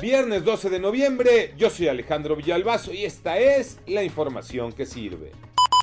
[0.00, 5.32] Viernes 12 de noviembre, yo soy Alejandro Villalbazo y esta es la información que sirve.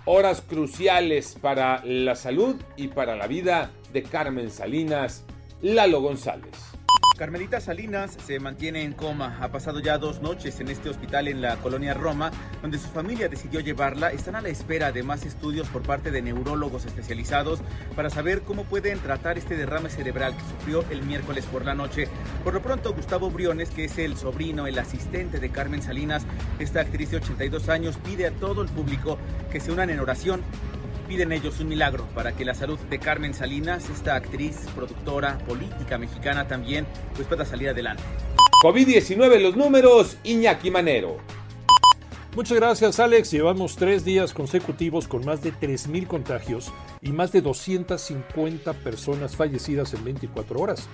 [0.05, 5.23] Horas cruciales para la salud y para la vida de Carmen Salinas,
[5.61, 6.76] Lalo González.
[7.17, 9.39] Carmelita Salinas se mantiene en coma.
[9.41, 12.29] Ha pasado ya dos noches en este hospital en la colonia Roma,
[12.61, 14.11] donde su familia decidió llevarla.
[14.11, 17.61] Están a la espera de más estudios por parte de neurólogos especializados
[17.95, 22.07] para saber cómo pueden tratar este derrame cerebral que sufrió el miércoles por la noche.
[22.43, 26.23] Por lo pronto, Gustavo Briones, que es el sobrino, el asistente de Carmen Salinas,
[26.59, 29.17] esta actriz de 82 años, pide a todo el público
[29.51, 30.43] que se unan en oración
[31.07, 35.97] piden ellos un milagro para que la salud de Carmen Salinas, esta actriz, productora, política
[35.97, 36.85] mexicana también,
[37.15, 38.03] pues pueda salir adelante.
[38.63, 41.17] COVID-19 los números, Iñaki Manero.
[42.35, 43.31] Muchas gracias Alex.
[43.31, 46.71] Llevamos tres días consecutivos con más de 3.000 contagios
[47.01, 50.87] y más de 250 personas fallecidas en 24 horas.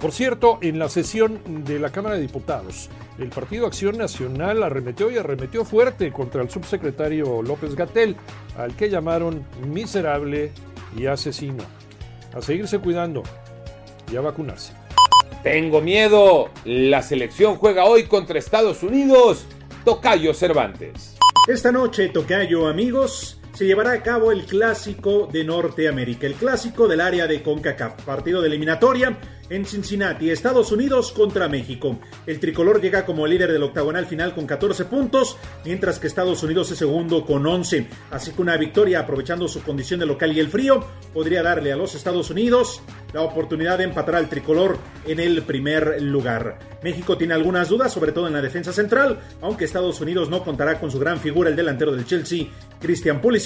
[0.00, 5.10] Por cierto, en la sesión de la Cámara de Diputados, el Partido Acción Nacional arremetió
[5.10, 8.16] y arremetió fuerte contra el subsecretario López Gatel,
[8.58, 10.52] al que llamaron miserable
[10.96, 11.64] y asesino.
[12.34, 13.22] A seguirse cuidando
[14.12, 14.72] y a vacunarse.
[15.42, 16.48] Tengo miedo.
[16.64, 19.46] La selección juega hoy contra Estados Unidos.
[19.84, 21.16] Tocayo Cervantes.
[21.46, 27.00] Esta noche, Tocayo, amigos, se llevará a cabo el clásico de Norteamérica, el clásico del
[27.00, 29.16] área de CONCACAF, partido de eliminatoria
[29.50, 31.98] en Cincinnati, Estados Unidos contra México.
[32.26, 36.70] El tricolor llega como líder del octagonal final con 14 puntos, mientras que Estados Unidos
[36.70, 37.86] es segundo con 11.
[38.10, 41.76] Así que una victoria aprovechando su condición de local y el frío podría darle a
[41.76, 42.80] los Estados Unidos
[43.12, 46.58] la oportunidad de empatar al tricolor en el primer lugar.
[46.82, 50.80] México tiene algunas dudas, sobre todo en la defensa central, aunque Estados Unidos no contará
[50.80, 52.46] con su gran figura, el delantero del Chelsea,
[52.80, 53.43] Christian Pulisic,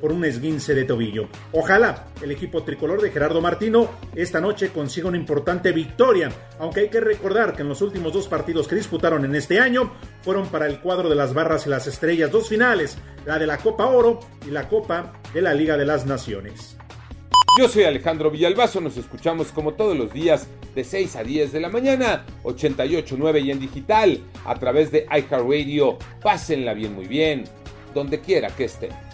[0.00, 1.28] por un esguince de tobillo.
[1.52, 6.88] Ojalá el equipo tricolor de Gerardo Martino esta noche consiga una importante victoria, aunque hay
[6.88, 9.92] que recordar que en los últimos dos partidos que disputaron en este año
[10.22, 13.58] fueron para el cuadro de las barras y las estrellas, dos finales, la de la
[13.58, 16.76] Copa Oro y la Copa de la Liga de las Naciones.
[17.58, 21.60] Yo soy Alejandro Villalbazo, nos escuchamos como todos los días de 6 a 10 de
[21.60, 25.98] la mañana, 88.9 y en digital, a través de iHeartRadio.
[26.22, 27.44] Pásenla bien, muy bien,
[27.94, 29.07] donde quiera que estén.